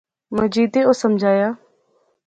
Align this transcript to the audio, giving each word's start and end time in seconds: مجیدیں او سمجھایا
مجیدیں 0.35 0.85
او 0.87 0.93
سمجھایا 1.01 1.49